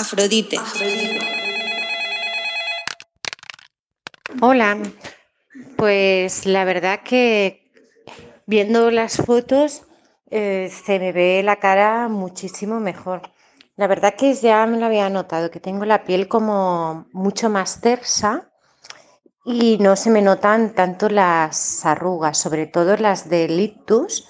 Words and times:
Afrodite. 0.00 0.56
Hola, 4.40 4.78
pues 5.76 6.46
la 6.46 6.64
verdad 6.64 7.00
que 7.04 7.70
viendo 8.46 8.90
las 8.90 9.18
fotos 9.18 9.82
eh, 10.30 10.72
se 10.86 10.98
me 10.98 11.12
ve 11.12 11.42
la 11.44 11.56
cara 11.56 12.08
muchísimo 12.08 12.80
mejor. 12.80 13.30
La 13.76 13.88
verdad 13.88 14.14
que 14.16 14.32
ya 14.32 14.64
me 14.64 14.78
lo 14.78 14.86
había 14.86 15.10
notado, 15.10 15.50
que 15.50 15.60
tengo 15.60 15.84
la 15.84 16.04
piel 16.04 16.28
como 16.28 17.06
mucho 17.12 17.50
más 17.50 17.82
tersa 17.82 18.50
y 19.44 19.76
no 19.80 19.96
se 19.96 20.08
me 20.08 20.22
notan 20.22 20.74
tanto 20.74 21.10
las 21.10 21.84
arrugas, 21.84 22.38
sobre 22.38 22.66
todo 22.66 22.96
las 22.96 23.28
del 23.28 23.60
ictus. 23.60 24.26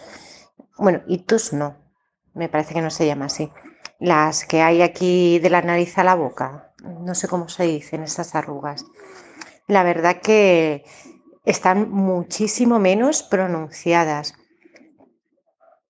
Bueno, 0.76 1.02
ictus 1.06 1.52
no, 1.52 1.76
me 2.34 2.48
parece 2.48 2.74
que 2.74 2.82
no 2.82 2.90
se 2.90 3.06
llama 3.06 3.26
así. 3.26 3.52
Las 4.00 4.46
que 4.46 4.62
hay 4.62 4.80
aquí 4.80 5.38
de 5.38 5.50
la 5.50 5.60
nariz 5.60 5.98
a 5.98 6.04
la 6.04 6.14
boca, 6.14 6.72
no 6.82 7.14
sé 7.14 7.28
cómo 7.28 7.48
se 7.48 7.64
dicen 7.64 8.02
esas 8.02 8.34
arrugas. 8.34 8.86
La 9.66 9.82
verdad 9.82 10.22
que 10.22 10.84
están 11.44 11.90
muchísimo 11.90 12.78
menos 12.78 13.22
pronunciadas. 13.22 14.34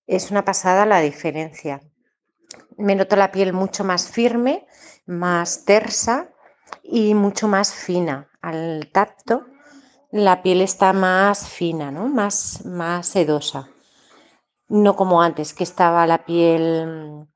Es 0.06 0.32
una 0.32 0.44
pasada 0.44 0.86
la 0.86 1.00
diferencia. 1.00 1.80
Me 2.76 2.96
noto 2.96 3.14
la 3.14 3.30
piel 3.30 3.52
mucho 3.52 3.84
más 3.84 4.08
firme, 4.08 4.66
más 5.06 5.64
tersa 5.64 6.30
y 6.82 7.14
mucho 7.14 7.46
más 7.46 7.72
fina. 7.72 8.28
Al 8.42 8.90
tacto, 8.92 9.46
la 10.10 10.42
piel 10.42 10.62
está 10.62 10.92
más 10.92 11.48
fina, 11.48 11.92
¿no? 11.92 12.08
más, 12.08 12.64
más 12.64 13.06
sedosa. 13.06 13.68
No 14.68 14.96
como 14.96 15.22
antes, 15.22 15.54
que 15.54 15.64
estaba 15.64 16.06
la 16.06 16.24
piel, 16.24 17.28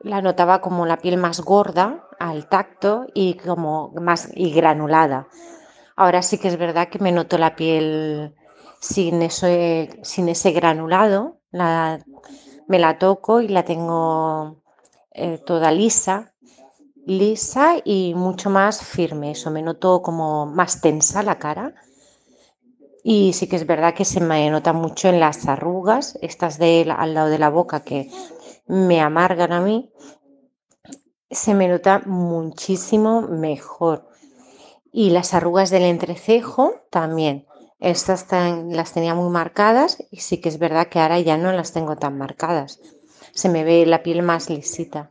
la 0.00 0.22
notaba 0.22 0.60
como 0.60 0.86
la 0.86 0.96
piel 0.96 1.16
más 1.16 1.40
gorda 1.40 2.08
al 2.18 2.48
tacto 2.48 3.06
y 3.14 3.34
como 3.34 3.92
más 4.00 4.30
y 4.34 4.50
granulada. 4.50 5.28
Ahora 5.96 6.22
sí 6.22 6.38
que 6.38 6.48
es 6.48 6.56
verdad 6.56 6.88
que 6.88 6.98
me 6.98 7.12
noto 7.12 7.36
la 7.38 7.54
piel 7.56 8.34
sin, 8.80 9.30
sin 9.30 10.28
ese 10.28 10.52
granulado, 10.52 11.38
me 11.52 12.78
la 12.78 12.98
toco 12.98 13.40
y 13.40 13.48
la 13.48 13.64
tengo 13.64 14.62
eh, 15.12 15.38
toda 15.38 15.72
lisa, 15.72 16.32
lisa 17.04 17.76
y 17.84 18.14
mucho 18.14 18.48
más 18.48 18.82
firme. 18.82 19.32
Eso 19.32 19.50
me 19.50 19.62
noto 19.62 20.00
como 20.00 20.46
más 20.46 20.80
tensa 20.80 21.22
la 21.22 21.38
cara. 21.38 21.74
Y 23.02 23.32
sí 23.32 23.48
que 23.48 23.56
es 23.56 23.66
verdad 23.66 23.94
que 23.94 24.04
se 24.04 24.20
me 24.20 24.50
nota 24.50 24.72
mucho 24.72 25.08
en 25.08 25.20
las 25.20 25.46
arrugas, 25.48 26.18
estas 26.20 26.58
de 26.58 26.86
al 26.96 27.14
lado 27.14 27.28
de 27.28 27.38
la 27.38 27.48
boca 27.48 27.80
que 27.80 28.10
me 28.70 29.00
amargan 29.00 29.52
a 29.52 29.60
mí, 29.60 29.92
se 31.28 31.54
me 31.54 31.66
nota 31.66 32.02
muchísimo 32.06 33.22
mejor. 33.22 34.08
Y 34.92 35.10
las 35.10 35.34
arrugas 35.34 35.70
del 35.70 35.82
entrecejo 35.82 36.74
también. 36.88 37.46
Estas 37.80 38.26
las 38.30 38.92
tenía 38.92 39.14
muy 39.14 39.30
marcadas 39.30 40.04
y 40.10 40.18
sí 40.18 40.40
que 40.40 40.48
es 40.48 40.58
verdad 40.58 40.86
que 40.88 41.00
ahora 41.00 41.18
ya 41.18 41.36
no 41.36 41.50
las 41.50 41.72
tengo 41.72 41.96
tan 41.96 42.16
marcadas. 42.16 42.80
Se 43.32 43.48
me 43.48 43.64
ve 43.64 43.86
la 43.86 44.02
piel 44.02 44.22
más 44.22 44.50
lisita. 44.50 45.10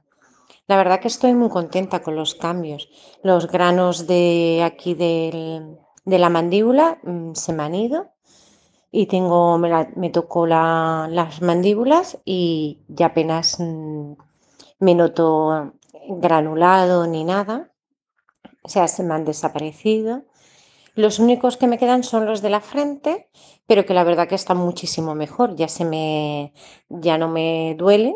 La 0.68 0.78
verdad 0.78 1.02
que 1.02 1.08
estoy 1.08 1.34
muy 1.34 1.50
contenta 1.50 2.02
con 2.02 2.16
los 2.16 2.36
cambios. 2.36 2.90
Los 3.24 3.48
granos 3.48 4.08
de 4.08 4.62
aquí 4.64 4.94
de 4.94 5.78
la 6.06 6.30
mandíbula 6.30 7.00
mm, 7.04 7.34
se 7.34 7.54
me 7.54 7.64
han 7.64 7.76
ido 7.76 8.12
y 8.92 9.06
tengo, 9.06 9.58
me, 9.58 10.10
tocó 10.10 10.48
las 10.48 11.42
mandíbulas 11.42 12.18
y 12.26 12.80
ya 12.88 13.08
apenas 13.08 13.60
mm, 13.60 14.14
me 14.80 14.96
noto 14.96 15.74
granulado 16.08 17.06
ni 17.08 17.24
nada. 17.24 17.72
O 18.64 18.70
sea, 18.70 18.88
se 18.88 19.04
me 19.04 19.14
han 19.14 19.26
desaparecido. 19.26 20.24
Los 20.96 21.20
únicos 21.20 21.56
que 21.58 21.68
me 21.68 21.78
quedan 21.78 22.04
son 22.04 22.26
los 22.26 22.42
de 22.42 22.50
la 22.50 22.62
frente, 22.62 23.30
pero 23.68 23.86
que 23.86 23.94
la 23.94 24.04
verdad 24.04 24.28
que 24.28 24.36
están 24.36 24.58
muchísimo 24.58 25.16
mejor. 25.16 25.56
Ya 25.56 25.68
se 25.68 25.86
me, 25.86 26.54
ya 26.90 27.18
no 27.18 27.30
me 27.30 27.76
duelen 27.78 28.16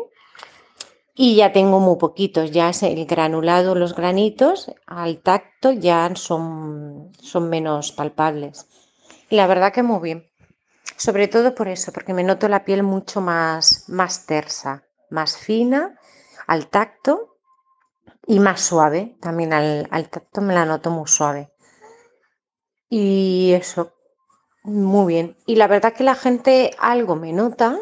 y 1.14 1.36
ya 1.36 1.52
tengo 1.52 1.78
muy 1.80 1.96
poquitos. 1.96 2.50
Ya 2.50 2.70
es 2.70 2.82
el 2.82 3.06
granulado, 3.06 3.74
los 3.74 3.94
granitos 3.94 4.72
al 4.86 5.22
tacto 5.22 5.72
ya 5.72 6.10
son, 6.16 7.12
son 7.20 7.48
menos 7.48 7.92
palpables. 7.92 8.66
La 9.30 9.46
verdad 9.46 9.72
que 9.72 9.82
muy 9.82 10.00
bien. 10.00 10.33
Sobre 10.96 11.28
todo 11.28 11.54
por 11.54 11.68
eso, 11.68 11.92
porque 11.92 12.14
me 12.14 12.22
noto 12.22 12.48
la 12.48 12.64
piel 12.64 12.82
mucho 12.82 13.20
más, 13.20 13.88
más 13.88 14.26
tersa, 14.26 14.84
más 15.10 15.36
fina 15.36 15.98
al 16.46 16.68
tacto 16.68 17.36
y 18.26 18.38
más 18.38 18.60
suave. 18.60 19.16
También 19.20 19.52
al, 19.52 20.08
tacto 20.08 20.40
me 20.40 20.54
la 20.54 20.64
noto 20.64 20.90
muy 20.90 21.08
suave. 21.08 21.50
Y 22.88 23.52
eso, 23.54 23.92
muy 24.62 25.12
bien. 25.12 25.36
Y 25.46 25.56
la 25.56 25.66
verdad 25.66 25.94
que 25.94 26.04
la 26.04 26.14
gente 26.14 26.70
algo 26.78 27.16
me 27.16 27.32
nota, 27.32 27.76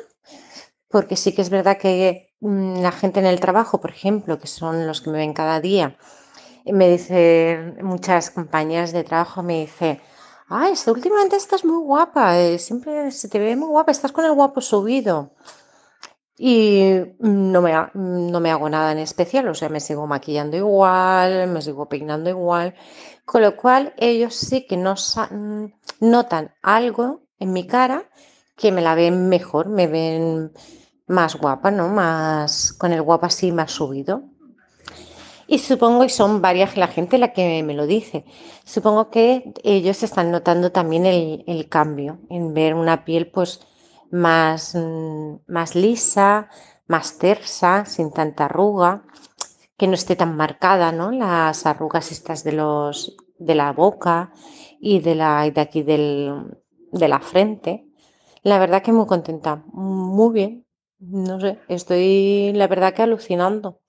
porque 0.88 1.16
sí 1.16 1.34
que 1.34 1.42
es 1.42 1.50
verdad 1.50 1.78
que 1.78 2.34
mm, 2.40 2.80
la 2.80 2.92
gente 2.92 3.20
en 3.20 3.26
el 3.26 3.40
trabajo, 3.40 3.80
por 3.80 3.90
ejemplo, 3.90 4.38
que 4.38 4.46
son 4.46 4.86
los 4.86 5.00
que 5.00 5.10
me 5.10 5.18
ven 5.18 5.34
cada 5.34 5.60
día, 5.60 5.98
me 6.64 6.88
dicen, 6.88 7.78
muchas 7.82 8.30
compañeras 8.30 8.92
de 8.92 9.04
trabajo 9.04 9.42
me 9.42 9.60
dicen, 9.60 10.00
ay, 10.52 10.74
últimamente 10.86 11.36
estás 11.36 11.64
muy 11.64 11.82
guapa, 11.82 12.38
eh, 12.38 12.58
siempre 12.58 13.10
se 13.10 13.28
te 13.28 13.38
ve 13.38 13.56
muy 13.56 13.68
guapa, 13.68 13.90
estás 13.90 14.12
con 14.12 14.24
el 14.24 14.32
guapo 14.32 14.60
subido 14.60 15.32
y 16.38 16.92
no 17.20 17.62
me, 17.62 17.72
no 17.94 18.40
me 18.40 18.50
hago 18.50 18.68
nada 18.68 18.92
en 18.92 18.98
especial, 18.98 19.48
o 19.48 19.54
sea, 19.54 19.68
me 19.68 19.80
sigo 19.80 20.06
maquillando 20.06 20.56
igual, 20.56 21.46
me 21.48 21.62
sigo 21.62 21.88
peinando 21.88 22.30
igual, 22.30 22.74
con 23.24 23.42
lo 23.42 23.56
cual 23.56 23.94
ellos 23.96 24.34
sí 24.34 24.66
que 24.66 24.76
no 24.76 24.94
notan 26.00 26.54
algo 26.62 27.22
en 27.38 27.52
mi 27.52 27.66
cara 27.66 28.10
que 28.56 28.72
me 28.72 28.82
la 28.82 28.94
ven 28.94 29.28
mejor, 29.28 29.68
me 29.68 29.86
ven 29.86 30.52
más 31.06 31.36
guapa, 31.36 31.70
¿no? 31.70 31.88
Más 31.88 32.72
con 32.72 32.92
el 32.92 33.02
guapo 33.02 33.26
así 33.26 33.52
más 33.52 33.70
subido. 33.72 34.31
Y 35.46 35.58
supongo 35.58 36.02
que 36.02 36.08
son 36.08 36.40
varias 36.40 36.76
la 36.76 36.88
gente 36.88 37.18
la 37.18 37.32
que 37.32 37.62
me 37.62 37.74
lo 37.74 37.86
dice. 37.86 38.24
Supongo 38.64 39.10
que 39.10 39.52
ellos 39.64 40.02
están 40.02 40.30
notando 40.30 40.72
también 40.72 41.06
el, 41.06 41.44
el 41.46 41.68
cambio 41.68 42.20
en 42.30 42.54
ver 42.54 42.74
una 42.74 43.04
piel 43.04 43.30
pues 43.30 43.60
más, 44.10 44.74
mm, 44.74 45.36
más 45.46 45.74
lisa, 45.74 46.48
más 46.86 47.18
tersa, 47.18 47.84
sin 47.86 48.12
tanta 48.12 48.44
arruga, 48.44 49.04
que 49.76 49.88
no 49.88 49.94
esté 49.94 50.16
tan 50.16 50.36
marcada, 50.36 50.92
¿no? 50.92 51.10
Las 51.10 51.66
arrugas 51.66 52.12
estas 52.12 52.44
de 52.44 52.52
los 52.52 53.16
de 53.38 53.54
la 53.56 53.72
boca 53.72 54.32
y 54.80 55.00
de 55.00 55.14
la 55.16 55.50
de 55.50 55.60
aquí 55.60 55.82
del, 55.82 56.62
de 56.92 57.08
la 57.08 57.20
frente. 57.20 57.88
La 58.42 58.58
verdad 58.58 58.82
que 58.82 58.92
muy 58.92 59.06
contenta, 59.06 59.64
muy 59.72 60.32
bien. 60.32 60.66
No 61.00 61.40
sé, 61.40 61.58
estoy 61.68 62.52
la 62.54 62.68
verdad 62.68 62.94
que 62.94 63.02
alucinando 63.02 63.81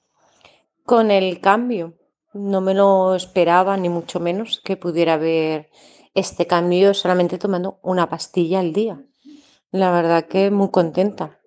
con 0.86 1.12
el 1.12 1.40
cambio. 1.42 1.94
No 2.34 2.62
me 2.62 2.74
lo 2.74 3.16
esperaba 3.16 3.78
ni 3.78 3.90
mucho 3.90 4.20
menos 4.20 4.62
que 4.64 4.78
pudiera 4.78 5.14
haber 5.14 5.70
este 6.14 6.48
cambio 6.48 6.94
solamente 6.94 7.38
tomando 7.38 7.80
una 7.82 8.10
pastilla 8.10 8.60
al 8.60 8.74
día. 8.74 9.04
La 9.72 9.92
verdad 9.92 10.26
que 10.26 10.52
muy 10.52 10.70
contenta. 10.70 11.40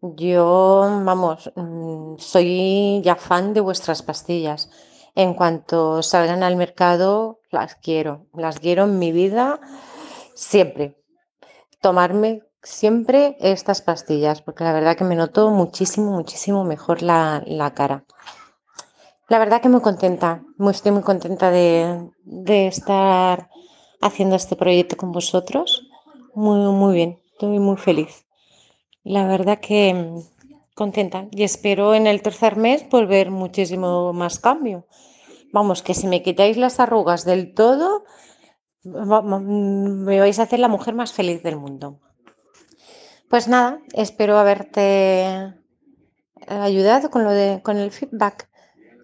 Yo, 0.00 0.80
vamos, 1.04 1.50
mm, 1.56 2.16
soy 2.18 3.00
ya 3.02 3.16
fan 3.16 3.54
de 3.54 3.60
vuestras 3.60 4.02
pastillas. 4.02 4.70
En 5.14 5.34
cuanto 5.34 6.02
salgan 6.02 6.44
al 6.44 6.56
mercado, 6.56 7.40
las 7.50 7.74
quiero. 7.74 8.26
Las 8.34 8.60
quiero 8.60 8.84
en 8.84 8.98
mi 8.98 9.10
vida 9.10 9.60
siempre. 10.34 10.96
Tomarme 11.80 12.42
siempre 12.62 13.36
estas 13.40 13.82
pastillas, 13.82 14.42
porque 14.42 14.64
la 14.64 14.72
verdad 14.72 14.96
que 14.96 15.04
me 15.04 15.16
noto 15.16 15.50
muchísimo, 15.50 16.12
muchísimo 16.12 16.64
mejor 16.64 17.02
la, 17.02 17.72
cara. 17.74 18.04
La 19.28 19.38
verdad 19.38 19.60
que 19.60 19.68
muy 19.68 19.82
contenta, 19.82 20.42
estoy 20.70 20.90
muy 20.90 21.02
contenta 21.02 21.50
de, 21.50 22.10
de 22.24 22.66
estar 22.66 23.50
haciendo 24.00 24.36
este 24.36 24.56
proyecto 24.56 24.96
con 24.96 25.12
vosotros. 25.12 25.86
Muy, 26.34 26.60
muy 26.72 26.94
bien. 26.94 27.20
Estoy 27.32 27.58
muy 27.58 27.76
feliz. 27.76 28.24
La 29.04 29.26
verdad 29.26 29.60
que 29.60 29.92
mm, 29.92 30.74
contenta 30.74 31.26
y 31.30 31.42
espero 31.42 31.94
en 31.94 32.06
el 32.06 32.22
tercer 32.22 32.56
mes 32.56 32.84
pues 32.84 33.06
ver 33.06 33.30
muchísimo 33.30 34.14
más 34.14 34.38
cambio. 34.38 34.86
Vamos, 35.52 35.82
que 35.82 35.92
si 35.92 36.06
me 36.06 36.22
quitáis 36.22 36.56
las 36.56 36.80
arrugas 36.80 37.26
del 37.26 37.52
todo, 37.52 38.04
me 38.82 40.20
vais 40.20 40.38
a 40.38 40.42
hacer 40.42 40.58
la 40.58 40.68
mujer 40.68 40.94
más 40.94 41.12
feliz 41.12 41.42
del 41.42 41.56
mundo. 41.56 42.00
Pues 43.28 43.46
nada, 43.46 43.80
espero 43.92 44.38
haberte 44.38 45.54
ayudado 46.46 47.10
con 47.10 47.24
lo 47.24 47.30
de 47.32 47.60
con 47.62 47.76
el 47.76 47.90
feedback. 47.90 48.48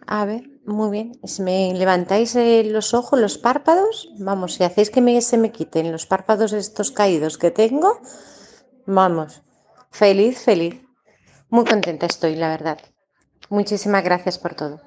A 0.06 0.24
ver, 0.24 0.50
muy 0.66 0.90
bien. 0.90 1.18
Si 1.24 1.42
me 1.42 1.72
levantáis 1.74 2.34
eh, 2.36 2.64
los 2.64 2.94
ojos, 2.94 3.18
los 3.18 3.38
párpados, 3.38 4.08
vamos, 4.18 4.54
si 4.54 4.64
hacéis 4.64 4.90
que 4.90 5.20
se 5.20 5.38
me 5.38 5.52
quiten 5.52 5.92
los 5.92 6.06
párpados 6.06 6.52
estos 6.52 6.90
caídos 6.90 7.38
que 7.38 7.50
tengo, 7.50 8.00
vamos, 8.86 9.42
feliz, 9.90 10.38
feliz. 10.40 10.80
Muy 11.48 11.64
contenta 11.64 12.06
estoy, 12.06 12.36
la 12.36 12.48
verdad. 12.48 12.78
Muchísimas 13.48 14.02
gracias 14.02 14.38
por 14.38 14.54
todo. 14.54 14.80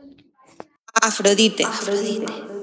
Afrodite. 1.02 1.63
Afrodite. 1.63 2.56